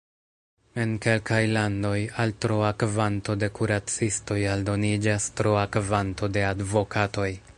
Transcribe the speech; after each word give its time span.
En 0.83 0.93
kelkaj 1.05 1.41
landoj, 1.57 1.99
al 2.23 2.33
troa 2.45 2.71
kvanto 2.83 3.37
de 3.43 3.51
kuracistoj 3.59 4.39
aldoniĝas 4.55 5.31
troa 5.41 5.67
kvanto 5.79 6.35
de 6.39 6.47
advokatoj. 6.57 7.31